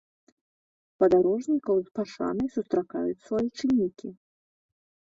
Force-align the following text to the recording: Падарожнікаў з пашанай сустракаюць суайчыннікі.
Падарожнікаў 1.03 1.77
з 1.83 1.89
пашанай 2.01 2.47
сустракаюць 2.57 3.21
суайчыннікі. 3.29 4.07